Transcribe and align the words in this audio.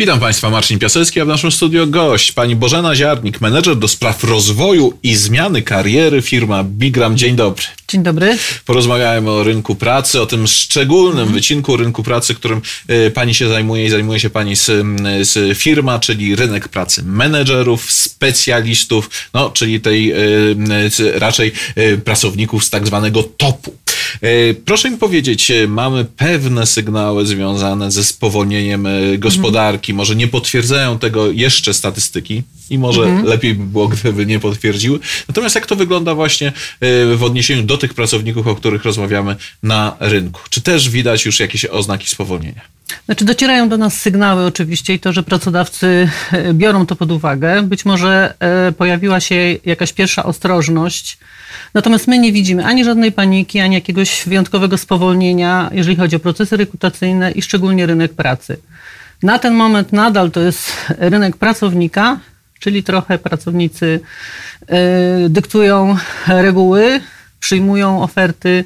Witam 0.00 0.20
Państwa, 0.20 0.50
Marcin 0.50 0.78
Piasecki, 0.78 1.20
a 1.20 1.24
w 1.24 1.28
naszym 1.28 1.52
studio 1.52 1.86
gość 1.86 2.32
pani 2.32 2.56
Bożena 2.56 2.96
Ziarnik, 2.96 3.40
menedżer 3.40 3.76
do 3.76 3.88
spraw 3.88 4.24
rozwoju 4.24 4.98
i 5.02 5.14
zmiany 5.14 5.62
kariery, 5.62 6.22
firma 6.22 6.64
Bigram. 6.64 7.16
Dzień 7.16 7.36
dobry. 7.36 7.64
Dzień 7.88 8.02
dobry. 8.02 8.38
Porozmawiałem 8.64 9.28
o 9.28 9.42
rynku 9.42 9.74
pracy, 9.74 10.20
o 10.20 10.26
tym 10.26 10.46
szczególnym 10.46 11.18
mhm. 11.18 11.32
wycinku 11.32 11.76
rynku 11.76 12.02
pracy, 12.02 12.34
którym 12.34 12.62
y, 12.90 13.10
pani 13.10 13.34
się 13.34 13.48
zajmuje 13.48 13.84
i 13.84 13.90
zajmuje 13.90 14.20
się 14.20 14.30
pani 14.30 14.56
z, 14.56 14.66
z 15.28 15.58
firma, 15.58 15.98
czyli 15.98 16.36
rynek 16.36 16.68
pracy 16.68 17.02
menedżerów, 17.02 17.92
specjalistów, 17.92 19.10
no, 19.34 19.50
czyli 19.50 19.80
tej 19.80 20.12
y, 20.12 21.18
raczej 21.18 21.52
y, 21.78 21.98
pracowników 21.98 22.64
z 22.64 22.70
tak 22.70 22.86
zwanego 22.86 23.22
topu. 23.22 23.76
E, 24.22 24.54
proszę 24.54 24.90
mi 24.90 24.96
powiedzieć, 24.96 25.50
e, 25.50 25.68
mamy 25.68 26.04
pewne 26.04 26.66
sygnały 26.66 27.26
związane 27.26 27.90
ze 27.90 28.04
spowolnieniem 28.04 28.86
e, 28.86 29.18
gospodarki, 29.18 29.94
może 29.94 30.16
nie 30.16 30.28
potwierdzają 30.28 30.98
tego 30.98 31.30
jeszcze 31.30 31.74
statystyki 31.74 32.42
i 32.70 32.78
może 32.78 33.02
mhm. 33.02 33.26
lepiej 33.26 33.54
by 33.54 33.64
było, 33.64 33.88
gdyby 33.88 34.26
nie 34.26 34.40
potwierdziły. 34.40 34.98
Natomiast 35.28 35.54
jak 35.54 35.66
to 35.66 35.76
wygląda 35.76 36.14
właśnie 36.14 36.52
w 37.16 37.20
odniesieniu 37.22 37.62
do 37.62 37.78
tych 37.78 37.94
pracowników, 37.94 38.46
o 38.46 38.54
których 38.54 38.84
rozmawiamy 38.84 39.36
na 39.62 39.96
rynku? 40.00 40.40
Czy 40.50 40.60
też 40.60 40.90
widać 40.90 41.26
już 41.26 41.40
jakieś 41.40 41.64
oznaki 41.64 42.08
spowolnienia? 42.08 42.79
Znaczy 43.06 43.24
docierają 43.24 43.68
do 43.68 43.76
nas 43.76 44.00
sygnały 44.00 44.44
oczywiście 44.44 44.94
i 44.94 44.98
to, 44.98 45.12
że 45.12 45.22
pracodawcy 45.22 46.08
biorą 46.52 46.86
to 46.86 46.96
pod 46.96 47.12
uwagę. 47.12 47.62
Być 47.62 47.84
może 47.84 48.34
pojawiła 48.78 49.20
się 49.20 49.34
jakaś 49.64 49.92
pierwsza 49.92 50.22
ostrożność 50.24 51.18
Natomiast 51.74 52.06
my 52.06 52.18
nie 52.18 52.32
widzimy 52.32 52.64
ani 52.64 52.84
żadnej 52.84 53.12
paniki, 53.12 53.60
ani 53.60 53.74
jakiegoś 53.74 54.22
wyjątkowego 54.26 54.78
spowolnienia, 54.78 55.70
jeżeli 55.72 55.96
chodzi 55.96 56.16
o 56.16 56.20
procesy 56.20 56.56
rekrutacyjne 56.56 57.30
i 57.30 57.42
szczególnie 57.42 57.86
rynek 57.86 58.14
pracy. 58.14 58.56
Na 59.22 59.38
ten 59.38 59.54
moment 59.54 59.92
nadal 59.92 60.30
to 60.30 60.40
jest 60.40 60.72
rynek 60.98 61.36
pracownika, 61.36 62.18
czyli 62.60 62.82
trochę 62.82 63.18
pracownicy 63.18 64.00
y, 65.26 65.28
dyktują 65.28 65.96
reguły, 66.26 67.00
przyjmują 67.40 68.02
oferty 68.02 68.64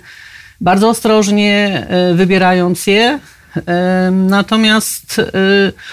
bardzo 0.61 0.89
ostrożnie, 0.89 1.86
wybierając 2.14 2.86
je. 2.86 3.19
Natomiast 4.10 5.19
y, 5.19 5.22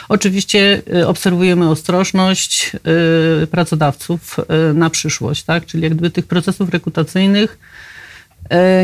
oczywiście 0.09 0.81
y, 0.95 1.07
obserwujemy 1.07 1.69
ostrożność 1.69 2.71
y, 3.43 3.47
pracodawców 3.47 4.37
na 4.73 4.89
przyszłość, 4.89 5.43
tak? 5.43 5.65
Czyli 5.65 5.83
jak 5.83 5.93
gdyby 5.93 6.09
tych 6.09 6.27
procesów 6.27 6.69
rekrutacyjnych 6.69 7.59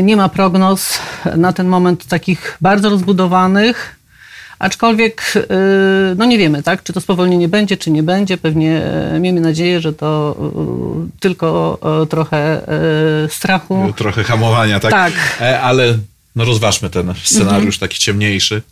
nie 0.02 0.16
ma 0.16 0.28
prognoz 0.28 0.98
na 1.36 1.52
ten 1.52 1.68
moment 1.68 2.06
takich 2.06 2.56
bardzo 2.60 2.90
rozbudowanych, 2.90 3.96
aczkolwiek 4.58 5.32
no 6.16 6.24
nie 6.24 6.38
wiemy, 6.38 6.62
tak? 6.62 6.82
Czy 6.82 6.92
to 6.92 7.00
spowolnienie 7.00 7.48
będzie, 7.48 7.76
czy 7.76 7.90
nie 7.90 8.02
będzie. 8.02 8.38
Pewnie 8.38 8.82
miejmy 9.20 9.40
nadzieję, 9.40 9.80
że 9.80 9.92
to 9.92 10.36
tylko 11.20 11.78
trochę 12.10 12.60
strachu. 13.28 13.92
Trochę 13.96 14.24
hamowania, 14.24 14.80
tak? 14.80 14.90
Tak. 14.90 15.12
E, 15.40 15.60
ale 15.60 15.98
no 16.38 16.44
rozważmy 16.44 16.90
ten 16.90 17.14
scenariusz 17.22 17.74
mhm. 17.74 17.80
taki 17.80 17.98
ciemniejszy. 17.98 18.62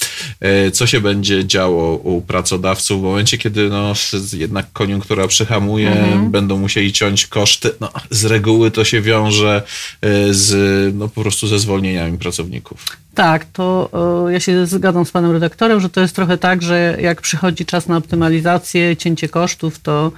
E, 0.40 0.70
co 0.70 0.86
się 0.86 1.00
będzie 1.00 1.46
działo 1.46 1.96
u 1.96 2.22
pracodawców 2.22 3.00
w 3.00 3.04
momencie, 3.04 3.38
kiedy 3.38 3.68
no, 3.68 3.92
jednak 4.32 4.66
koniunktura 4.72 5.28
przyhamuje, 5.28 5.90
mhm. 5.90 6.30
będą 6.30 6.58
musieli 6.58 6.92
ciąć 6.92 7.26
koszty. 7.26 7.70
No, 7.80 7.90
z 8.10 8.24
reguły 8.24 8.70
to 8.70 8.84
się 8.84 9.00
wiąże 9.02 9.62
e, 10.02 10.34
z, 10.34 10.94
no, 10.94 11.08
po 11.08 11.22
prostu 11.22 11.46
ze 11.46 11.58
zwolnieniami 11.58 12.18
pracowników. 12.18 12.84
Tak, 13.14 13.44
to 13.52 13.90
ja 14.28 14.40
się 14.40 14.66
zgadzam 14.66 15.06
z 15.06 15.10
panem 15.10 15.32
redaktorem, 15.32 15.80
że 15.80 15.88
to 15.88 16.00
jest 16.00 16.14
trochę 16.16 16.38
tak, 16.38 16.62
że 16.62 16.96
jak 17.00 17.20
przychodzi 17.20 17.66
czas 17.66 17.88
na 17.88 17.96
optymalizację, 17.96 18.96
cięcie 18.96 19.28
kosztów, 19.28 19.78
to 19.78 20.12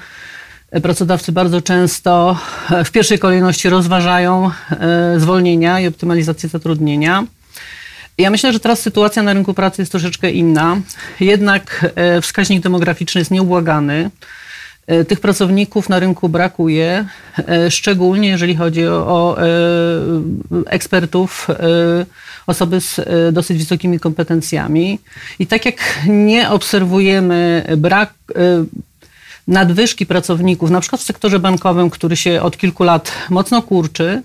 Pracodawcy 0.83 1.33
bardzo 1.33 1.63
często 1.63 2.39
w 2.85 2.91
pierwszej 2.91 3.19
kolejności 3.19 3.69
rozważają 3.69 4.51
e, 4.71 5.21
zwolnienia 5.21 5.81
i 5.81 5.87
optymalizację 5.87 6.49
zatrudnienia. 6.49 7.25
Ja 8.19 8.31
myślę, 8.31 8.53
że 8.53 8.61
teraz 8.61 8.81
sytuacja 8.81 9.23
na 9.23 9.33
rynku 9.33 9.55
pracy 9.55 9.83
jest 9.83 9.93
troszeczkę 9.93 10.31
inna. 10.31 10.81
Jednak 11.21 11.93
e, 11.95 12.21
wskaźnik 12.21 12.63
demograficzny 12.63 13.21
jest 13.21 13.31
nieubłagany. 13.31 14.11
E, 14.87 15.05
tych 15.05 15.21
pracowników 15.21 15.89
na 15.89 15.99
rynku 15.99 16.29
brakuje, 16.29 17.05
szczególnie 17.71 18.29
jeżeli 18.29 18.57
chodzi 18.57 18.87
o, 18.87 19.37
ekspertów, 20.67 21.49
osoby 22.47 22.81
z 22.81 23.01
dosyć 23.35 23.59
wysokimi 23.59 24.01
kompetencjami. 24.01 24.99
I 25.39 25.47
tak 25.47 25.65
jak 25.67 26.01
nie 26.07 26.51
obserwujemy 26.51 27.67
brak, 27.77 28.15
nadwyżki 29.49 30.07
pracowników, 30.07 30.71
na 30.71 30.81
przykład 30.81 31.03
w 31.03 31.05
sektorze 31.05 31.39
bankowym, 31.39 31.91
który 31.91 32.17
się 32.17 32.43
od 32.43 32.57
kilku 32.57 32.85
lat 32.85 33.13
mocno 33.31 33.63
kurczy, 33.63 34.05
e, 34.05 34.23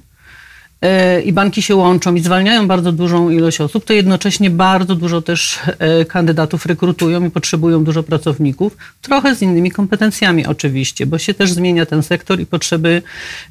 i 1.25 1.33
banki 1.33 1.61
się 1.61 1.75
łączą 1.75 2.15
i 2.15 2.19
zwalniają 2.19 2.67
bardzo 2.67 2.91
dużą 2.91 3.29
ilość 3.29 3.61
osób, 3.61 3.85
to 3.85 3.93
jednocześnie 3.93 4.49
bardzo 4.49 4.95
dużo 4.95 5.21
też 5.21 5.59
e, 5.79 6.05
kandydatów 6.05 6.65
rekrutują 6.65 7.25
i 7.25 7.29
potrzebują 7.29 7.83
dużo 7.83 8.03
pracowników, 8.03 8.77
trochę 9.01 9.35
z 9.35 9.41
innymi 9.41 9.71
kompetencjami 9.71 10.45
oczywiście, 10.45 11.05
bo 11.05 11.17
się 11.17 11.33
też 11.33 11.51
zmienia 11.51 11.85
ten 11.85 12.03
sektor 12.03 12.39
i 12.39 12.45
potrzeby 12.45 13.01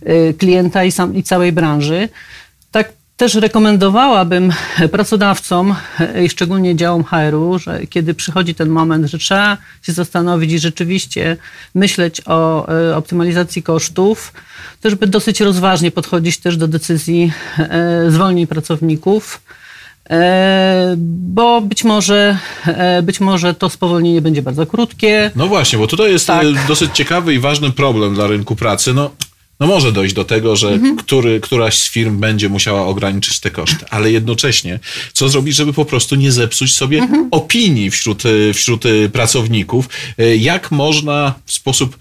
e, 0.03 0.35
klienta 0.35 0.85
i, 0.85 0.93
sam, 0.93 1.15
i 1.15 1.23
całej 1.23 1.53
branży. 1.53 2.09
Też 3.23 3.35
rekomendowałabym 3.35 4.53
pracodawcom 4.93 5.75
i 6.25 6.29
szczególnie 6.29 6.77
działom 6.77 7.05
HR-u, 7.05 7.59
że 7.59 7.87
kiedy 7.87 8.15
przychodzi 8.15 8.55
ten 8.55 8.69
moment, 8.69 9.07
że 9.07 9.19
trzeba 9.19 9.57
się 9.83 9.93
zastanowić 9.93 10.53
i 10.53 10.59
rzeczywiście 10.59 11.37
myśleć 11.75 12.23
o 12.27 12.69
e, 12.69 12.97
optymalizacji 12.97 13.63
kosztów, 13.63 14.33
to 14.81 14.91
żeby 14.91 15.07
dosyć 15.07 15.41
rozważnie 15.41 15.91
podchodzić 15.91 16.39
też 16.39 16.57
do 16.57 16.69
decyzji 16.69 17.33
e, 17.59 18.11
zwolnień 18.11 18.47
pracowników 18.47 19.41
e, 20.11 20.95
bo 20.99 21.61
być 21.61 21.85
może, 21.85 22.39
być 23.03 23.21
może 23.21 23.55
to 23.55 23.71
spowolnienie 23.71 24.23
będzie 24.23 24.43
bardzo 24.43 24.67
krótkie. 24.67 25.31
No 25.37 25.47
właśnie, 25.47 25.79
bo 25.79 25.87
tutaj 25.87 26.13
jest 26.13 26.27
tak. 26.27 26.47
dosyć 26.69 26.91
ciekawy 26.95 27.35
i 27.35 27.39
ważny 27.39 27.71
problem 27.71 28.15
dla 28.15 28.27
rynku 28.27 28.57
pracy. 28.57 28.95
No, 28.95 29.11
no 29.63 29.69
może 29.69 29.93
dojść 29.93 30.15
do 30.15 30.25
tego, 30.25 30.57
że 30.57 30.69
mhm. 30.69 30.97
który, 30.97 31.41
któraś 31.41 31.79
z 31.79 31.91
firm 31.91 32.19
będzie 32.19 32.49
musiała 32.49 32.87
ograniczyć 32.87 33.41
te 33.41 33.51
koszty, 33.51 33.85
ale 33.91 34.13
jednocześnie 34.13 34.79
co 35.13 35.29
zrobić, 35.29 35.57
żeby 35.57 35.73
po 35.73 35.85
prostu 35.85 36.15
nie 36.15 36.33
zepsuć 36.33 36.77
sobie 36.77 36.99
mhm. 36.99 37.29
opinii 37.31 37.91
wśród, 37.91 38.23
wśród 38.55 38.85
pracowników, 39.13 39.89
jak 40.39 40.71
można 40.71 41.35
w 41.47 41.53
sposób 41.53 41.99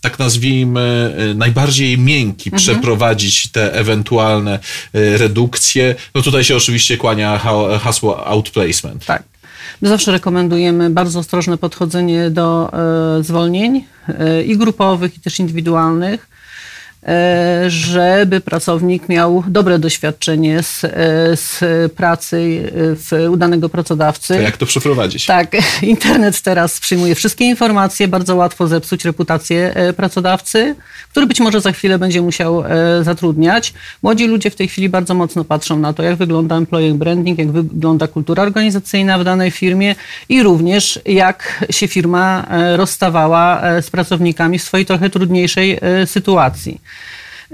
tak 0.00 0.18
nazwijmy, 0.18 1.16
najbardziej 1.34 1.98
miękki 1.98 2.50
mhm. 2.50 2.58
przeprowadzić 2.58 3.52
te 3.52 3.74
ewentualne 3.74 4.58
e, 4.94 5.18
redukcje. 5.18 5.94
No 6.14 6.22
tutaj 6.22 6.44
się 6.44 6.56
oczywiście 6.56 6.96
kłania 6.96 7.38
hasło 7.80 8.26
outplacement. 8.26 9.04
Tak. 9.06 9.22
My 9.82 9.88
zawsze 9.88 10.12
rekomendujemy 10.12 10.90
bardzo 10.90 11.18
ostrożne 11.18 11.58
podchodzenie 11.58 12.30
do 12.30 12.72
e, 13.18 13.22
zwolnień 13.22 13.84
e, 14.08 14.42
i 14.42 14.56
grupowych, 14.56 15.16
i 15.16 15.20
też 15.20 15.38
indywidualnych 15.38 16.34
E, 16.43 16.43
żeby 17.68 18.40
pracownik 18.40 19.08
miał 19.08 19.44
dobre 19.48 19.78
doświadczenie 19.78 20.62
z, 20.62 20.84
e, 20.84 20.90
z 21.36 21.60
pracy 21.92 22.62
e, 22.66 22.70
w 22.96 23.30
udanego 23.30 23.68
pracodawcy. 23.68 24.34
To 24.34 24.40
jak 24.40 24.56
to 24.56 24.66
przeprowadzić? 24.66 25.26
Tak, 25.26 25.56
internet 25.82 26.40
teraz 26.40 26.80
przyjmuje 26.80 27.14
wszystkie 27.14 27.44
informacje, 27.44 28.08
bardzo 28.08 28.36
łatwo 28.36 28.66
zepsuć 28.68 29.04
reputację 29.04 29.74
pracodawcy, 29.96 30.74
który 31.10 31.26
być 31.26 31.40
może 31.40 31.60
za 31.60 31.72
chwilę 31.72 31.98
będzie 31.98 32.22
musiał 32.22 32.64
zatrudniać. 33.02 33.74
Młodzi 34.02 34.26
ludzie 34.26 34.50
w 34.50 34.56
tej 34.56 34.68
chwili 34.68 34.88
bardzo 34.88 35.14
mocno 35.14 35.44
patrzą 35.44 35.78
na 35.78 35.92
to, 35.92 36.02
jak 36.02 36.16
wygląda 36.16 36.56
employer 36.56 36.94
branding, 36.94 37.38
jak 37.38 37.50
wygląda 37.50 38.08
kultura 38.08 38.42
organizacyjna 38.42 39.18
w 39.18 39.24
danej 39.24 39.50
firmie 39.50 39.94
i 40.28 40.42
również 40.42 41.00
jak 41.06 41.64
się 41.70 41.88
firma 41.88 42.46
rozstawała 42.76 43.62
z 43.80 43.90
pracownikami 43.90 44.58
w 44.58 44.62
swojej 44.62 44.86
trochę 44.86 45.10
trudniejszej 45.10 45.80
sytuacji. 46.06 46.80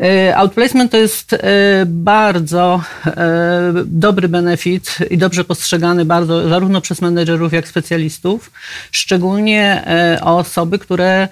E, 0.02 0.36
outplacement 0.36 0.90
to 0.90 0.96
jest 0.96 1.32
e, 1.32 1.38
bardzo 1.86 2.82
e, 3.06 3.72
dobry 3.86 4.28
benefit 4.28 4.98
i 5.10 5.18
dobrze 5.18 5.44
postrzegany 5.44 6.04
bardzo 6.04 6.48
zarówno 6.48 6.80
przez 6.80 7.00
menedżerów, 7.00 7.52
jak 7.52 7.64
i 7.64 7.68
specjalistów, 7.68 8.50
szczególnie 8.92 9.84
osoby, 10.22 10.78
które 10.78 11.28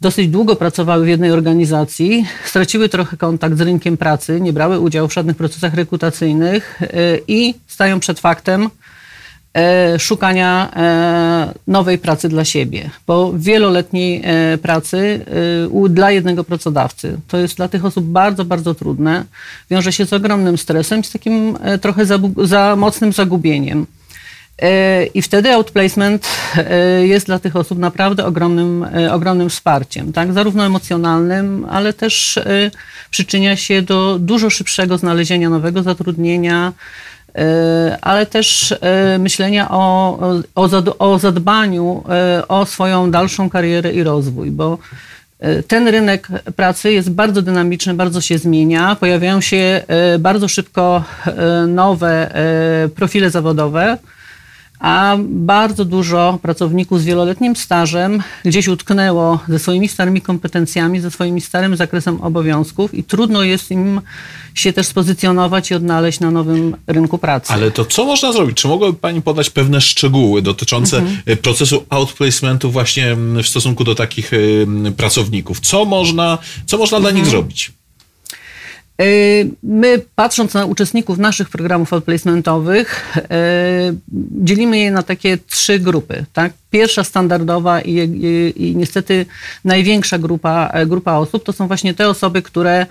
dosyć 0.00 0.28
długo 0.28 0.56
pracowały 0.56 1.04
w 1.04 1.08
jednej 1.08 1.30
organizacji, 1.30 2.26
straciły 2.44 2.88
trochę 2.88 3.16
kontakt 3.16 3.58
z 3.58 3.60
rynkiem 3.60 3.96
pracy, 3.96 4.40
nie 4.40 4.52
brały 4.52 4.80
udziału 4.80 5.08
w 5.08 5.14
żadnych 5.14 5.36
procesach 5.36 5.74
rekrutacyjnych 5.74 6.80
i 7.28 7.54
stają 7.66 8.00
przed 8.00 8.20
faktem, 8.20 8.70
szukania 9.98 10.70
e, 10.76 11.54
nowej 11.66 11.98
pracy 11.98 12.28
dla 12.28 12.44
siebie, 12.44 12.90
bo 13.06 13.32
wieloletniej 13.36 14.22
e, 14.24 14.58
pracy 14.58 15.24
dla 15.90 16.10
jednego 16.10 16.44
pracodawcy 16.44 17.18
to 17.28 17.38
jest 17.38 17.56
dla 17.56 17.68
tych 17.68 17.84
osób 17.84 18.04
bardzo, 18.04 18.44
bardzo 18.44 18.74
trudne. 18.74 19.24
Wiąże 19.70 19.92
się 19.92 20.06
z 20.06 20.12
ogromnym 20.12 20.58
stresem, 20.58 21.04
z 21.04 21.10
takim 21.10 21.58
trochę 21.80 22.06
za, 22.06 22.18
za 22.42 22.76
mocnym 22.76 23.12
zagubieniem. 23.12 23.86
I 25.14 25.22
wtedy 25.22 25.52
outplacement 25.52 26.28
jest 27.02 27.26
dla 27.26 27.38
tych 27.38 27.56
osób 27.56 27.78
naprawdę 27.78 28.24
ogromnym, 28.24 28.86
ogromnym 29.10 29.50
wsparciem, 29.50 30.12
tak? 30.12 30.32
zarówno 30.32 30.66
emocjonalnym, 30.66 31.66
ale 31.70 31.92
też 31.92 32.38
przyczynia 33.10 33.56
się 33.56 33.82
do 33.82 34.18
dużo 34.18 34.50
szybszego 34.50 34.98
znalezienia 34.98 35.50
nowego 35.50 35.82
zatrudnienia, 35.82 36.72
ale 38.02 38.26
też 38.26 38.74
myślenia 39.18 39.70
o, 39.70 40.18
o, 40.54 40.68
o 40.98 41.18
zadbaniu 41.18 42.04
o 42.48 42.66
swoją 42.66 43.10
dalszą 43.10 43.50
karierę 43.50 43.92
i 43.92 44.02
rozwój, 44.02 44.50
bo 44.50 44.78
ten 45.68 45.88
rynek 45.88 46.28
pracy 46.56 46.92
jest 46.92 47.10
bardzo 47.10 47.42
dynamiczny, 47.42 47.94
bardzo 47.94 48.20
się 48.20 48.38
zmienia. 48.38 48.96
Pojawiają 49.00 49.40
się 49.40 49.82
bardzo 50.18 50.48
szybko 50.48 51.04
nowe 51.68 52.30
profile 52.94 53.30
zawodowe 53.30 53.98
a 54.84 55.16
bardzo 55.20 55.84
dużo 55.84 56.38
pracowników 56.42 57.00
z 57.00 57.04
wieloletnim 57.04 57.56
stażem 57.56 58.22
gdzieś 58.44 58.68
utknęło 58.68 59.38
ze 59.48 59.58
swoimi 59.58 59.88
starymi 59.88 60.20
kompetencjami, 60.20 61.00
ze 61.00 61.10
swoim 61.10 61.40
starym 61.40 61.76
zakresem 61.76 62.20
obowiązków 62.20 62.94
i 62.94 63.04
trudno 63.04 63.42
jest 63.42 63.70
im 63.70 64.00
się 64.54 64.72
też 64.72 64.86
spozycjonować 64.86 65.70
i 65.70 65.74
odnaleźć 65.74 66.20
na 66.20 66.30
nowym 66.30 66.76
rynku 66.86 67.18
pracy. 67.18 67.52
Ale 67.52 67.70
to 67.70 67.84
co 67.84 68.04
można 68.04 68.32
zrobić? 68.32 68.56
Czy 68.56 68.68
mogłaby 68.68 68.98
Pani 68.98 69.22
podać 69.22 69.50
pewne 69.50 69.80
szczegóły 69.80 70.42
dotyczące 70.42 70.98
mhm. 70.98 71.16
E, 71.26 71.36
procesu 71.36 71.84
outplacementu 71.90 72.70
właśnie 72.70 73.16
w 73.16 73.46
stosunku 73.46 73.84
do 73.84 73.94
takich 73.94 74.30
e, 74.32 74.92
pracowników? 74.92 75.60
Co 75.60 75.84
można, 75.84 76.38
co 76.66 76.78
można 76.78 76.98
mhm. 76.98 77.02
dla 77.02 77.20
nich 77.20 77.26
mhm. 77.26 77.30
zrobić? 77.30 77.72
Y, 79.02 79.50
my, 79.62 80.02
patrząc 80.14 80.54
na 80.54 80.64
uczestników 80.64 81.18
naszych 81.18 81.48
programów 81.48 81.92
outplacementowych, 81.92 83.16
y, 83.16 83.20
dzielimy 84.44 84.78
je 84.78 84.90
na 84.90 85.02
takie 85.02 85.38
trzy 85.38 85.78
grupy. 85.78 86.24
Tak? 86.32 86.52
Pierwsza 86.70 87.04
standardowa 87.04 87.80
i, 87.80 87.92
i, 87.92 88.68
i 88.68 88.76
niestety 88.76 89.26
największa 89.64 90.18
grupa, 90.18 90.72
grupa 90.86 91.12
osób 91.12 91.44
to 91.44 91.52
są 91.52 91.66
właśnie 91.68 91.94
te 91.94 92.08
osoby, 92.08 92.42
które 92.42 92.86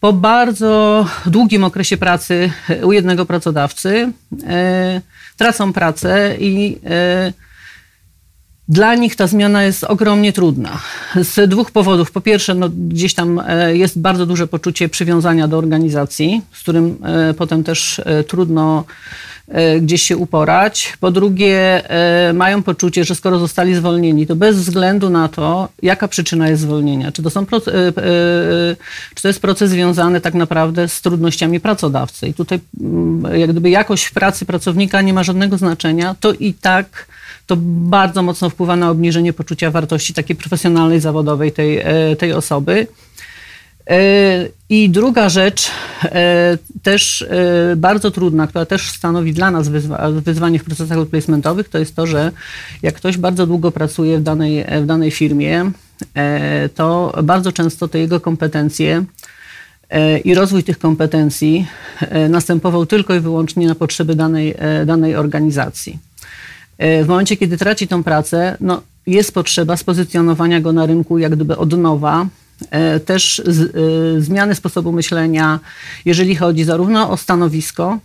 po 0.00 0.12
bardzo 0.12 1.06
długim 1.26 1.64
okresie 1.64 1.96
pracy 1.96 2.52
u 2.82 2.92
jednego 2.92 3.26
pracodawcy 3.26 4.12
y, 4.32 4.40
tracą 5.36 5.72
pracę 5.72 6.36
i 6.38 6.78
dla 8.70 8.94
nich 8.94 9.16
ta 9.16 9.26
zmiana 9.26 9.62
jest 9.62 9.84
ogromnie 9.84 10.32
trudna. 10.32 10.78
Z 11.16 11.50
dwóch 11.50 11.70
powodów. 11.70 12.10
Po 12.10 12.20
pierwsze, 12.20 12.54
no, 12.54 12.68
gdzieś 12.68 13.14
tam 13.14 13.42
e, 13.46 13.76
jest 13.76 14.00
bardzo 14.00 14.26
duże 14.26 14.46
poczucie 14.46 14.88
przywiązania 14.88 15.48
do 15.48 15.58
organizacji, 15.58 16.42
z 16.52 16.60
którym 16.60 16.98
e, 17.04 17.34
potem 17.34 17.64
też 17.64 17.98
e, 17.98 18.24
trudno 18.24 18.84
gdzieś 19.80 20.02
się 20.02 20.16
uporać. 20.16 20.96
Po 21.00 21.10
drugie, 21.10 21.82
mają 22.34 22.62
poczucie, 22.62 23.04
że 23.04 23.14
skoro 23.14 23.38
zostali 23.38 23.74
zwolnieni, 23.74 24.26
to 24.26 24.36
bez 24.36 24.56
względu 24.56 25.10
na 25.10 25.28
to, 25.28 25.68
jaka 25.82 26.08
przyczyna 26.08 26.48
jest 26.48 26.62
zwolnienia, 26.62 27.12
czy 27.12 27.22
to, 27.22 27.30
są, 27.30 27.46
czy 29.14 29.22
to 29.22 29.28
jest 29.28 29.40
proces 29.40 29.70
związany 29.70 30.20
tak 30.20 30.34
naprawdę 30.34 30.88
z 30.88 31.00
trudnościami 31.00 31.60
pracodawcy. 31.60 32.28
I 32.28 32.34
tutaj 32.34 32.60
mm, 32.80 33.40
jak 33.40 33.50
gdyby 33.50 33.70
jakość 33.70 34.10
pracy 34.10 34.46
pracownika 34.46 35.02
nie 35.02 35.12
ma 35.12 35.22
żadnego 35.22 35.58
znaczenia, 35.58 36.14
to 36.20 36.32
i 36.32 36.54
tak 36.54 37.06
to 37.50 37.56
bardzo 37.60 38.22
mocno 38.22 38.50
wpływa 38.50 38.76
na 38.76 38.90
obniżenie 38.90 39.32
poczucia 39.32 39.70
wartości 39.70 40.14
takiej 40.14 40.36
profesjonalnej, 40.36 41.00
zawodowej 41.00 41.52
tej, 41.52 41.78
e, 41.78 42.16
tej 42.16 42.32
osoby. 42.32 42.86
E, 43.90 43.98
I 44.68 44.90
druga 44.90 45.28
rzecz, 45.28 45.70
e, 46.04 46.58
też 46.82 47.26
bardzo 47.76 48.10
trudna, 48.10 48.46
która 48.46 48.66
też 48.66 48.90
stanowi 48.90 49.32
dla 49.32 49.50
nas 49.50 49.68
wyzwanie 50.22 50.58
w 50.58 50.64
procesach 50.64 50.98
replacementowych, 50.98 51.68
to 51.68 51.78
jest 51.78 51.96
to, 51.96 52.06
że 52.06 52.32
jak 52.82 52.94
ktoś 52.94 53.18
bardzo 53.18 53.46
długo 53.46 53.70
pracuje 53.70 54.18
w 54.18 54.22
danej, 54.22 54.64
w 54.82 54.86
danej 54.86 55.10
firmie, 55.10 55.70
to 56.74 57.12
bardzo 57.22 57.52
często 57.52 57.88
te 57.88 57.98
jego 57.98 58.20
kompetencje 58.20 59.04
i 60.24 60.34
rozwój 60.34 60.64
tych 60.64 60.78
kompetencji 60.78 61.66
następował 62.28 62.86
tylko 62.86 63.14
i 63.14 63.20
wyłącznie 63.20 63.66
na 63.66 63.74
potrzeby 63.74 64.14
danej, 64.14 64.54
danej 64.86 65.16
organizacji. 65.16 66.09
E, 66.80 67.04
w 67.04 67.08
momencie, 67.08 67.36
kiedy 67.36 67.58
traci 67.58 67.88
tą 67.88 68.02
pracę, 68.02 68.56
no, 68.60 68.82
jest 69.06 69.34
potrzeba 69.34 69.76
spozycjonowania 69.76 70.60
go 70.60 70.72
na 70.72 70.86
rynku 70.86 71.18
jak 71.18 71.36
gdyby 71.36 71.56
od 71.56 71.78
nowa, 71.78 72.26
e, 72.70 73.00
też 73.00 73.42
z, 73.46 73.60
y, 73.60 74.22
zmiany 74.22 74.54
sposobu 74.54 74.92
myślenia, 74.92 75.60
jeżeli 76.04 76.36
chodzi 76.36 76.64
zarówno 76.64 77.10
o 77.10 77.16
stanowisko, 77.16 77.98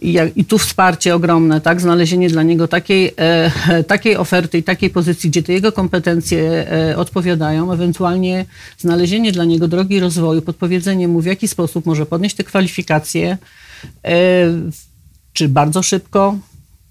i, 0.00 0.12
jak, 0.12 0.36
i 0.36 0.44
tu 0.44 0.58
wsparcie 0.58 1.14
ogromne, 1.14 1.60
tak? 1.60 1.80
znalezienie 1.80 2.28
dla 2.28 2.42
niego 2.42 2.68
takiej, 2.68 3.14
e, 3.16 3.84
takiej 3.94 4.16
oferty 4.16 4.58
i 4.58 4.62
takiej 4.62 4.90
pozycji, 4.90 5.30
gdzie 5.30 5.42
te 5.42 5.52
jego 5.52 5.72
kompetencje 5.72 6.70
e, 6.70 6.96
odpowiadają, 6.96 7.72
ewentualnie 7.72 8.44
znalezienie 8.78 9.32
dla 9.32 9.44
niego 9.44 9.68
drogi 9.68 10.00
rozwoju, 10.00 10.42
podpowiedzenie 10.42 11.08
mu, 11.08 11.20
w 11.20 11.26
jaki 11.26 11.48
sposób 11.48 11.86
może 11.86 12.06
podnieść 12.06 12.36
te 12.36 12.44
kwalifikacje, 12.44 13.38
e, 14.04 14.16
czy 15.32 15.48
bardzo 15.48 15.82
szybko, 15.82 16.38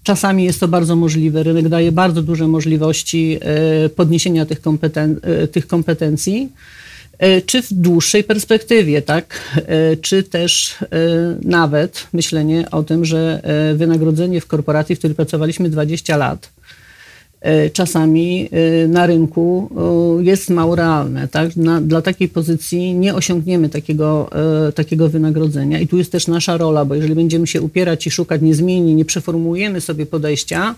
Czasami 0.04 0.44
jest 0.44 0.60
to 0.60 0.68
bardzo 0.68 0.96
możliwe. 0.96 1.42
Rynek 1.42 1.68
daje 1.68 1.92
bardzo 1.92 2.22
duże 2.22 2.48
możliwości 2.48 3.38
e, 3.40 3.88
podniesienia 3.88 4.46
tych, 4.46 4.60
kompeten 4.60 5.20
e, 5.22 5.48
tych 5.48 5.66
kompetencji, 5.66 6.52
e, 7.18 7.42
czy 7.42 7.62
w 7.62 7.72
dłuższej 7.72 8.24
perspektywie, 8.24 9.02
tak? 9.02 9.40
Czy 10.00 10.22
też 10.22 10.78
nawet 11.42 12.06
myślenie 12.12 12.70
o 12.70 12.82
tym, 12.82 13.04
że 13.04 13.42
wynagrodzenie 13.74 14.40
w 14.40 14.46
korporacji, 14.46 14.96
w 14.96 14.98
której 14.98 15.14
pracowaliśmy 15.14 15.70
20 15.70 16.16
lat, 16.16 16.50
czasami 17.72 18.48
e, 18.52 18.88
na 18.88 19.06
rynku 19.06 19.70
e, 20.20 20.24
jest 20.24 20.50
mało 20.50 20.76
realne. 20.76 21.28
Tak? 21.28 21.56
Na, 21.56 21.80
dla 21.80 22.02
takiej 22.02 22.28
pozycji 22.28 22.94
nie 22.94 23.14
osiągniemy 23.14 23.68
takiego, 23.68 24.30
takiego 24.74 25.08
wynagrodzenia. 25.08 25.80
I 25.80 25.86
tu 25.88 25.98
jest 25.98 26.12
też 26.12 26.26
nasza 26.26 26.56
rola, 26.56 26.84
bo 26.84 26.94
jeżeli 26.94 27.14
będziemy 27.14 27.46
się 27.46 27.62
upierać 27.62 28.06
i 28.06 28.10
szukać 28.10 28.42
niezmiennie, 28.42 28.94
nie 28.94 29.04
przeformułujemy 29.04 29.80
sobie 29.80 30.06
podejścia, 30.06 30.74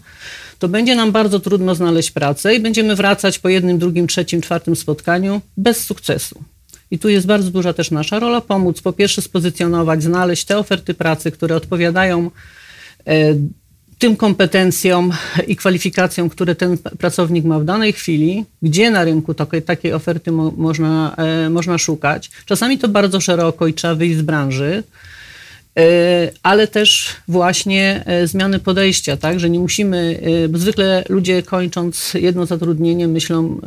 to 0.58 0.68
będzie 0.68 0.96
nam 0.96 1.12
bardzo 1.12 1.40
trudno 1.40 1.74
znaleźć 1.74 2.10
pracę 2.10 2.54
i 2.54 2.60
będziemy 2.60 2.96
wracać 2.96 3.38
po 3.38 3.48
jednym, 3.48 3.78
drugim, 3.78 4.06
trzecim, 4.06 4.40
czwartym 4.40 4.76
spotkaniu 4.76 5.40
bez 5.56 5.84
sukcesu. 5.84 6.40
I 6.90 6.98
tu 6.98 7.08
jest 7.08 7.26
bardzo 7.26 7.50
duża 7.50 7.72
też 7.72 7.90
nasza 7.90 8.18
rola, 8.18 8.40
pomóc 8.40 8.80
po 8.80 8.92
pierwsze 8.92 9.22
spozycjonować, 9.22 10.02
znaleźć 10.02 10.44
te 10.44 10.58
oferty 10.58 10.94
pracy, 10.94 11.30
które 11.30 11.56
odpowiadają 11.56 12.30
tym 13.98 14.16
kompetencjom 14.16 15.12
i 15.46 15.56
kwalifikacjom, 15.56 16.28
które 16.28 16.54
ten 16.54 16.78
pracownik 16.78 17.44
ma 17.44 17.58
w 17.58 17.64
danej 17.64 17.92
chwili, 17.92 18.44
gdzie 18.62 18.90
na 18.90 19.04
rynku 19.04 19.34
takiej, 19.34 19.62
takiej 19.62 19.92
oferty 19.92 20.32
mo, 20.32 20.52
można, 20.56 21.14
e, 21.16 21.50
można 21.50 21.78
szukać. 21.78 22.30
Czasami 22.46 22.78
to 22.78 22.88
bardzo 22.88 23.20
szeroko 23.20 23.66
i 23.66 23.74
trzeba 23.74 23.94
wyjść 23.94 24.16
z 24.16 24.22
branży, 24.22 24.82
ale 26.42 26.68
też 26.68 27.08
właśnie 27.28 28.02
e, 28.06 28.26
zmiany 28.26 28.58
podejścia, 28.58 29.16
tak, 29.16 29.40
że 29.40 29.50
nie 29.50 29.58
musimy, 29.58 30.20
e, 30.44 30.48
bo 30.48 30.58
zwykle 30.58 31.04
ludzie 31.08 31.42
kończąc 31.42 32.14
jedno 32.14 32.46
zatrudnienie 32.46 33.08
myślą 33.08 33.60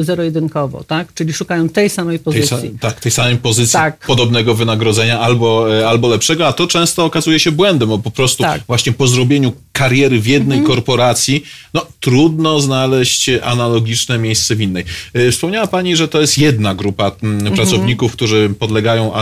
zero-jedynkowo, 0.00 0.84
tak, 0.84 1.14
czyli 1.14 1.32
szukają 1.32 1.68
tej 1.68 1.90
samej 1.90 2.18
pozycji. 2.18 2.56
Tej, 2.56 2.70
tak, 2.80 3.00
tej 3.00 3.12
samej 3.12 3.36
pozycji, 3.36 3.72
tak. 3.72 3.98
podobnego 4.06 4.54
wynagrodzenia 4.54 5.20
albo, 5.20 5.66
albo 5.88 6.08
lepszego, 6.08 6.46
a 6.46 6.52
to 6.52 6.66
często 6.66 7.04
okazuje 7.04 7.40
się 7.40 7.52
błędem, 7.52 7.88
bo 7.88 7.98
po 7.98 8.10
prostu 8.10 8.42
tak. 8.42 8.62
właśnie 8.66 8.92
po 8.92 9.06
zrobieniu 9.06 9.52
kariery 9.76 10.20
w 10.20 10.26
jednej 10.26 10.58
mhm. 10.58 10.76
korporacji, 10.76 11.44
no 11.74 11.86
trudno 12.00 12.60
znaleźć 12.60 13.30
analogiczne 13.42 14.18
miejsce 14.18 14.54
w 14.54 14.60
innej. 14.60 14.84
Wspomniała 15.30 15.66
Pani, 15.66 15.96
że 15.96 16.08
to 16.08 16.20
jest 16.20 16.38
jedna 16.38 16.74
grupa 16.74 17.12
mhm. 17.22 17.54
pracowników, 17.54 18.12
którzy 18.12 18.50
podlegają 18.58 19.12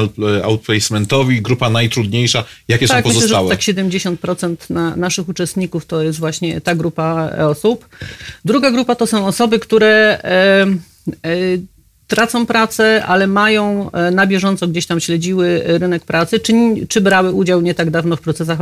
outplacementowi, 0.42 1.42
grupa 1.42 1.70
naj 1.70 1.84
najtrudniejsza? 1.84 2.44
Jakie 2.68 2.88
tak, 2.88 3.04
są 3.04 3.12
pozostałe? 3.12 3.48
Myślę, 3.48 3.74
że 3.74 3.74
tak 3.74 4.16
70% 4.16 4.56
na 4.70 4.96
naszych 4.96 5.28
uczestników 5.28 5.86
to 5.86 6.02
jest 6.02 6.18
właśnie 6.18 6.60
ta 6.60 6.74
grupa 6.74 7.30
osób. 7.50 7.88
Druga 8.44 8.70
grupa 8.70 8.94
to 8.94 9.06
są 9.06 9.26
osoby, 9.26 9.58
które 9.58 10.20
e, 10.24 10.66
e, 11.22 11.73
tracą 12.06 12.46
pracę, 12.46 13.04
ale 13.06 13.26
mają 13.26 13.90
e, 13.90 14.10
na 14.10 14.26
bieżąco 14.26 14.68
gdzieś 14.68 14.86
tam 14.86 15.00
śledziły 15.00 15.62
rynek 15.64 16.04
pracy, 16.04 16.40
czy, 16.40 16.52
czy 16.88 17.00
brały 17.00 17.32
udział 17.32 17.60
nie 17.60 17.74
tak 17.74 17.90
dawno 17.90 18.16
w 18.16 18.20
procesach, 18.20 18.58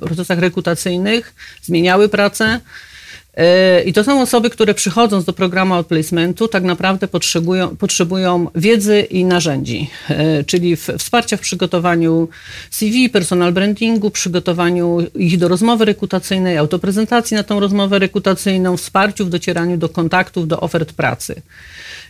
procesach 0.00 0.38
rekrutacyjnych, 0.38 1.34
zmieniały 1.62 2.08
pracę? 2.08 2.60
E, 3.40 3.82
I 3.82 3.92
to 3.92 4.04
są 4.04 4.22
osoby, 4.22 4.50
które 4.50 4.74
przychodząc 4.74 5.24
do 5.24 5.32
programu 5.32 5.74
outplacementu 5.74 6.48
tak 6.48 6.62
naprawdę 6.62 7.08
potrzebują, 7.08 7.76
potrzebują 7.76 8.46
wiedzy 8.54 9.00
i 9.00 9.24
narzędzi, 9.24 9.90
e, 10.08 10.44
czyli 10.44 10.76
wsparcia 10.76 11.36
w 11.36 11.40
przygotowaniu 11.40 12.28
CV, 12.70 13.08
personal 13.08 13.52
brandingu, 13.52 14.10
przygotowaniu 14.10 14.98
ich 15.14 15.38
do 15.38 15.48
rozmowy 15.48 15.84
rekrutacyjnej, 15.84 16.56
autoprezentacji 16.56 17.34
na 17.34 17.42
tą 17.42 17.60
rozmowę 17.60 17.98
rekrutacyjną, 17.98 18.76
wsparciu 18.76 19.26
w 19.26 19.30
docieraniu 19.30 19.76
do 19.76 19.88
kontaktów, 19.88 20.48
do 20.48 20.60
ofert 20.60 20.92
pracy. 20.92 21.42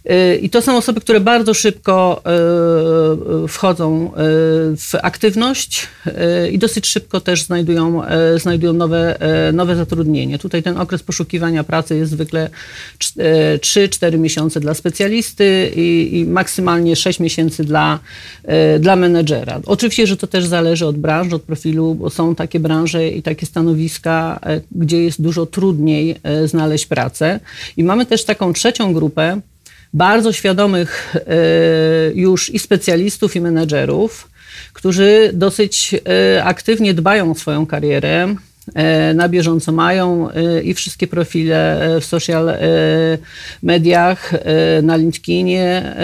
E, 0.05 0.37
I 0.37 0.51
to 0.51 0.63
są 0.63 0.77
osoby, 0.77 1.01
które 1.01 1.21
bardzo 1.21 1.55
szybko 1.55 2.23
wchodzą 3.49 4.11
w 4.77 4.95
aktywność 5.03 5.89
i 6.53 6.59
dosyć 6.59 6.87
szybko 6.87 7.21
też 7.21 7.43
znajdują, 7.43 8.03
znajdują 8.37 8.73
nowe, 8.73 9.19
nowe 9.53 9.77
zatrudnienie. 9.77 10.39
Tutaj 10.39 10.63
ten 10.63 10.79
okres 10.79 11.03
poszukiwania 11.03 11.65
pracy 11.65 11.97
jest 11.97 12.13
zwykle 12.13 12.51
3-4 12.99 14.19
miesiące 14.19 14.61
dla 14.61 14.75
specjalisty 14.75 15.71
i, 15.77 16.19
i, 16.19 16.25
maksymalnie 16.25 16.97
6 16.97 17.21
miesięcy 17.21 17.65
dla, 17.65 17.99
dla 18.81 18.97
menedżera. 18.97 19.61
Oczywiście, 19.67 20.07
że 20.07 20.17
to 20.17 20.27
też 20.27 20.47
zależy 20.47 20.87
od 20.87 20.99
branży, 20.99 21.37
od 21.37 21.43
profilu, 21.43 21.95
bo 21.95 22.11
są 22.11 22.35
takie 22.35 22.61
branże 22.61 23.09
i 23.09 23.23
takie 23.23 23.47
stanowiska, 23.47 24.41
gdzie 24.73 25.05
jest 25.05 25.23
dużo 25.23 25.47
trudniej 25.47 26.17
znaleźć 26.45 26.87
pracę. 26.87 27.41
I 27.77 27.85
mamy 27.85 28.07
też 28.07 28.25
taką 28.25 28.53
trzecią 28.53 28.95
grupę, 28.95 29.41
bardzo 29.93 30.33
świadomych 30.33 31.17
już 32.15 32.51
i 32.51 32.59
specjalistów, 32.59 33.37
i 33.37 33.41
menedżerów, 33.41 34.29
którzy 34.73 35.31
dosyć 35.33 35.95
aktywnie 36.45 36.95
dbają 36.95 37.31
o 37.31 37.35
swoją 37.35 37.67
karierę, 37.67 38.35
E, 38.35 38.50
na 39.15 39.29
bieżąco 39.29 39.73
mają 39.73 40.31
e, 40.31 40.63
i 40.63 40.75
wszystkie 40.75 41.07
profile 41.07 41.83
e, 41.97 42.01
w 42.01 42.05
social 42.05 42.51
mediach, 43.63 44.33
na 44.83 44.97
LinkedInie, 44.97 45.95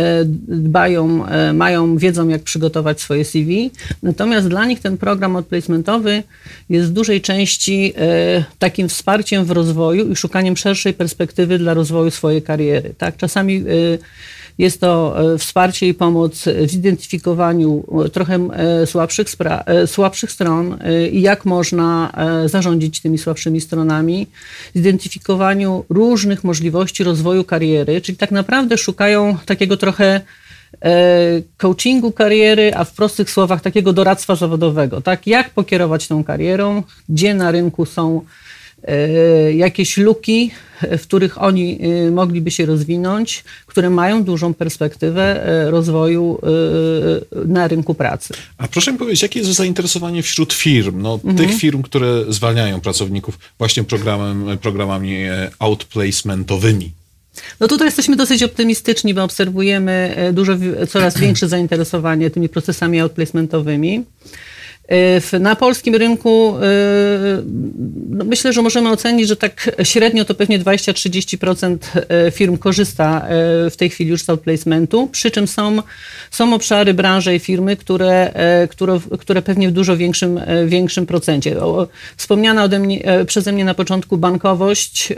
dbają, 0.49 1.25
mają, 1.55 1.97
wiedzą 1.97 2.29
jak 2.29 2.43
przygotować 2.43 3.01
swoje 3.01 3.25
CV. 3.25 3.71
Natomiast 4.03 4.49
dla 4.49 4.65
nich 4.65 4.81
ten 4.81 4.99
program 4.99 5.37
odplacementowy 5.37 6.23
jest 6.71 6.89
w 6.89 6.93
dużej 6.93 7.21
części 7.21 7.95
takim 8.59 8.89
wsparciem 8.89 9.45
w 9.45 9.51
rozwoju 9.51 10.13
i 10.13 10.17
szukaniem 10.17 10.57
szerszej 10.57 10.95
perspektywy 10.95 11.59
dla 11.59 11.75
rozwoju 11.75 12.11
swojej 12.11 12.43
kariery. 12.43 12.95
Tak? 12.99 13.17
Czasami 13.17 13.65
jest 14.59 14.81
to 14.81 15.17
e, 15.35 15.39
wsparcie 15.39 15.89
i 15.89 15.95
pomoc 15.95 16.45
w 16.67 16.71
zidentyfikowaniu 16.71 17.85
e, 18.05 18.09
trochę 18.09 18.35
e, 18.35 18.87
słabszych, 18.87 19.29
słabszych 19.87 20.33
stron 20.33 20.79
i 21.13 21.21
jak 21.21 21.45
można 21.45 22.13
zarządzić 22.47 23.01
tymi 23.01 23.19
słabszymi 23.19 23.61
stronami, 23.61 24.27
zidentyfikowaniu 24.75 25.85
różnych 25.89 26.45
możliwości 26.45 27.05
rozwoju 27.05 27.45
kariery, 27.45 28.01
czyli 28.01 28.19
tak 28.19 28.31
naprawdę 28.31 28.79
szukają 28.79 29.37
takiego 29.47 29.77
trochę 29.77 30.21
coachingu 31.57 32.13
kariery, 32.13 32.73
a 32.75 32.85
w 32.85 32.93
prostych 32.93 33.31
słowach 33.31 33.61
takiego 33.61 33.93
doradztwa 33.93 34.37
zawodowego. 34.37 35.01
Tak? 35.01 35.27
Jak 35.27 35.51
pokierować 35.51 36.09
tą 36.09 36.25
karierą, 36.25 36.83
gdzie 37.09 37.35
na 37.35 37.51
rynku 37.51 37.87
są 37.87 38.21
jakieś 39.55 39.97
luki, 39.97 40.51
w 40.83 41.03
których 41.03 41.43
oni 41.43 41.79
e, 41.81 42.11
mogliby 42.11 42.51
się 42.51 42.67
rozwinąć, 42.67 43.45
które 43.67 43.91
mają 43.91 44.25
dużą 44.25 44.55
perspektywę 44.55 45.47
e, 45.47 45.71
rozwoju 45.71 46.41
na 47.47 47.69
rynku 47.69 47.95
pracy. 47.95 48.35
A 48.59 48.69
proszę 48.69 48.93
mi 48.93 48.99
powiedzieć, 48.99 49.23
jakie 49.23 49.41
jest 49.41 49.53
zainteresowanie 49.53 50.23
wśród 50.23 50.53
firm, 50.53 51.03
no, 51.03 51.15
mhm. 51.15 51.37
tych 51.37 51.59
firm, 51.59 51.83
które 51.83 52.25
zwalniają 52.29 52.81
pracowników 52.81 53.39
właśnie 53.59 53.85
programem, 53.85 54.59
programami 54.59 55.17
outplacementowymi? 55.59 56.91
No 57.61 57.69
tutaj 57.69 57.89
jesteśmy 57.89 58.17
dosyć 58.17 58.43
optymistyczni, 58.43 59.15
bo 59.15 59.25
obserwujemy 59.25 60.17
dużo, 60.33 60.57
coraz 60.89 61.19
większe 61.19 61.49
zainteresowanie 61.49 62.31
tymi 62.31 62.49
procesami 62.49 63.01
outplacementowymi. 63.01 64.05
Y, 65.35 65.41
na 65.41 65.57
polskim 65.57 65.95
rynku 65.95 66.57
y, 66.57 66.63
no 68.09 68.25
myślę, 68.25 68.53
że 68.53 68.63
możemy 68.63 68.91
ocenić, 68.91 69.29
że 69.29 69.37
tak 69.37 69.71
średnio 69.83 70.25
to 70.25 70.35
pewnie 70.35 70.59
20-30% 70.61 71.77
y, 72.29 72.31
firm 72.31 72.59
korzysta 72.59 73.27
w 73.71 73.75
tej 73.77 73.91
chwili 73.91 74.11
już 74.11 74.23
z 74.23 74.31
outplacementu, 74.31 75.09
przy 75.13 75.31
czym 75.31 75.49
są, 75.49 75.83
są 76.31 76.55
obszary, 76.55 76.95
branże 76.95 77.37
i 77.37 77.39
firmy, 77.39 77.77
które, 77.77 78.33
które, 78.71 79.01
które 79.19 79.43
pewnie 79.43 79.69
w 79.69 79.73
dużo 79.73 79.97
większym, 79.97 80.41
większym 80.67 81.07
procencie. 81.07 81.57
Wspomniana 82.17 82.65
ode 82.65 82.79
mnie, 82.79 83.03
przeze 83.27 83.53
mnie 83.53 83.65
na 83.65 83.75
początku 83.75 84.19
bankowość 84.19 85.13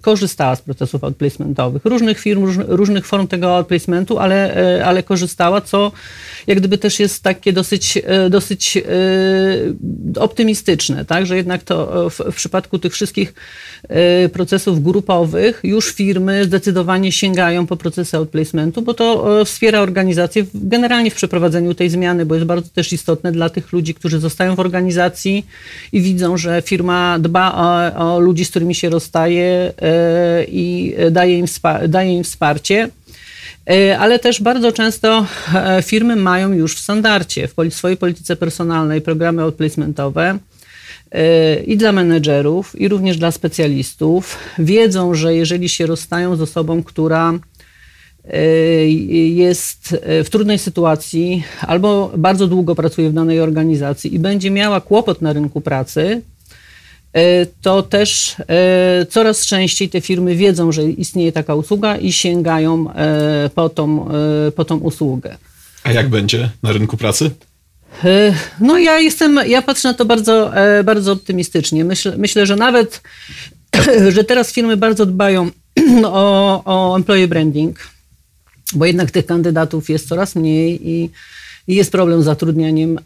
korzystała 0.00 0.56
z 0.56 0.62
procesów 0.62 1.04
outplacementowych. 1.04 1.84
Różnych 1.84 2.20
firm, 2.20 2.60
różnych 2.68 3.06
form 3.06 3.26
tego 3.26 3.56
outplacementu, 3.56 4.18
ale, 4.18 4.82
ale 4.84 5.02
korzystała, 5.02 5.60
co 5.60 5.92
jak 6.46 6.58
gdyby 6.58 6.78
też 6.78 7.00
jest 7.00 7.22
takie 7.22 7.52
dosyć, 7.52 7.98
dosyć 8.30 8.78
optymistyczne, 10.16 11.04
tak? 11.04 11.26
że 11.26 11.36
jednak 11.36 11.62
to 11.62 12.10
w, 12.10 12.18
w 12.18 12.34
przypadku 12.34 12.78
tych 12.78 12.92
wszystkich 12.92 13.34
y, 14.24 14.28
procesów 14.28 14.82
grupowych 14.82 15.60
już 15.64 15.92
firmy 15.92 16.44
zdecydowanie 16.44 17.12
sięgają 17.12 17.66
po 17.66 17.76
procesy 17.76 18.16
outplacementu, 18.16 18.82
bo 18.82 18.94
to 18.94 19.26
wspiera 19.44 19.80
organizację 19.80 20.44
generalnie 20.54 21.10
w 21.10 21.14
przeprowadzeniu 21.14 21.74
tej 21.74 21.90
zmiany, 21.90 22.26
bo 22.26 22.34
jest 22.34 22.46
bardzo 22.46 22.68
też 22.68 22.92
istotne 22.92 23.32
dla 23.32 23.50
tych 23.50 23.72
ludzi, 23.72 23.94
którzy 23.94 24.18
zostają 24.18 24.54
w 24.54 24.60
organizacji 24.60 25.46
i 25.92 26.00
widzą, 26.00 26.36
że 26.36 26.62
firma 26.62 27.18
dba 27.18 27.54
o, 27.96 28.14
o 28.14 28.20
ludzi, 28.20 28.44
z 28.44 28.50
którymi 28.50 28.74
się 28.74 28.90
rozstaje 28.90 29.72
y, 30.42 30.46
i 30.48 30.94
daje 31.10 31.38
im, 31.38 31.46
daje 31.88 32.16
im 32.16 32.24
wsparcie. 32.24 32.88
E, 33.66 33.98
ale 33.98 34.18
też 34.18 34.42
bardzo 34.42 34.72
często 34.72 35.26
e, 35.54 35.82
firmy 35.82 36.16
mają 36.16 36.52
już 36.52 36.76
w 36.76 36.78
standardzie, 36.78 37.48
w 37.48 37.74
swojej 37.74 37.96
polityce 37.96 38.36
personalnej 38.36 39.00
programy 39.00 39.42
outplacementowe 39.42 40.38
e, 41.10 41.60
i 41.62 41.76
dla 41.76 41.92
menedżerów, 41.92 42.80
i 42.80 42.88
również 42.88 43.16
dla 43.16 43.30
specjalistów. 43.30 44.38
Wiedzą, 44.58 45.14
że 45.14 45.34
jeżeli 45.34 45.68
się 45.68 45.86
rozstają 45.86 46.36
z 46.36 46.40
osobą, 46.40 46.82
która 46.82 47.32
jest 49.34 49.96
w 50.24 50.28
trudnej 50.30 50.58
sytuacji 50.58 51.44
albo 51.60 52.12
bardzo 52.16 52.46
długo 52.46 52.74
pracuje 52.74 53.10
w 53.10 53.12
danej 53.12 53.40
organizacji 53.40 54.14
i 54.14 54.18
będzie 54.18 54.50
miała 54.50 54.80
kłopot 54.80 55.22
na 55.22 55.32
rynku 55.32 55.60
pracy, 55.60 56.22
to 57.62 57.82
też 57.82 58.36
e, 58.48 59.06
coraz 59.06 59.46
częściej 59.46 59.88
te 59.88 60.00
firmy 60.00 60.36
wiedzą, 60.36 60.72
że 60.72 60.84
istnieje 60.84 61.32
taka 61.32 61.54
usługa 61.54 61.96
i 61.96 62.12
sięgają 62.12 62.92
e, 62.94 63.50
po 63.54 63.68
tą, 63.68 64.08
po 64.56 64.64
tą 64.64 64.76
usługę. 64.76 65.36
A 65.84 65.92
jak 65.92 66.08
będzie 66.08 66.50
na 66.62 66.72
rynku 66.72 66.96
pracy? 66.96 67.30
No 68.60 68.78
ja 68.78 68.98
jestem, 68.98 69.40
ja 69.46 69.62
patrzę 69.62 69.88
na 69.88 69.94
to 69.94 70.04
bardzo, 70.04 70.52
bardzo 70.84 71.12
optymistycznie. 71.12 71.84
Myślę, 71.84 72.14
myślę, 72.16 72.46
że 72.46 72.56
nawet, 72.56 73.02
że 74.14 74.24
teraz 74.24 74.52
firmy 74.52 74.76
bardzo 74.76 75.06
dbają 75.06 75.50
o, 76.04 76.62
o 76.64 76.96
employee 76.96 77.28
branding, 77.28 77.78
bo 78.72 78.86
jednak 78.86 79.10
tych 79.10 79.26
kandydatów 79.26 79.90
jest 79.90 80.08
coraz 80.08 80.34
mniej 80.34 80.88
i 80.88 81.10
jest 81.68 81.92
problem 81.92 82.22
z 82.22 82.24
zatrudnianiem 82.24 82.98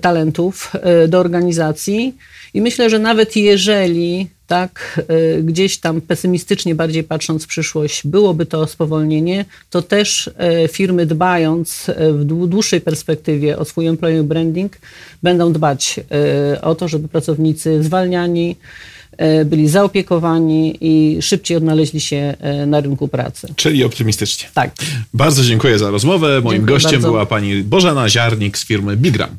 talentów 0.00 0.72
do 1.08 1.18
organizacji. 1.18 2.14
I 2.54 2.60
myślę, 2.60 2.90
że 2.90 2.98
nawet 2.98 3.36
jeżeli 3.36 4.28
tak 4.46 5.00
e, 5.08 5.42
gdzieś 5.42 5.78
tam 5.78 6.00
pesymistycznie 6.00 6.74
bardziej 6.74 7.04
patrząc 7.04 7.44
w 7.44 7.46
przyszłość 7.46 8.06
byłoby 8.06 8.46
to 8.46 8.66
spowolnienie, 8.66 9.44
to 9.70 9.82
też 9.82 10.30
e, 10.36 10.68
firmy 10.68 11.06
dbając 11.06 11.88
e, 11.88 12.12
w 12.12 12.24
dłuższej 12.24 12.80
perspektywie 12.80 13.58
o 13.58 13.64
swój 13.64 13.86
employer 13.86 14.24
branding 14.24 14.76
będą 15.22 15.52
dbać 15.52 16.00
o 16.62 16.74
to, 16.74 16.88
żeby 16.88 17.08
pracownicy 17.08 17.82
zwalniani, 17.82 18.56
byli 19.44 19.68
zaopiekowani 19.68 20.78
i 20.80 21.22
szybciej 21.22 21.56
odnaleźli 21.56 22.00
się 22.00 22.34
na 22.66 22.80
rynku 22.80 23.08
pracy. 23.08 23.48
Czyli 23.56 23.84
optymistycznie. 23.84 24.48
Tak. 24.54 24.70
Bardzo 25.14 25.44
dziękuję 25.44 25.78
za 25.78 25.90
rozmowę. 25.90 26.40
Moim 26.40 26.58
dziękuję 26.58 26.74
gościem 26.74 26.92
bardzo. 26.92 27.08
była 27.08 27.26
pani 27.26 27.62
Bożena 27.62 28.08
Ziarnik 28.08 28.58
z 28.58 28.66
firmy 28.66 28.96
Bigram. 28.96 29.36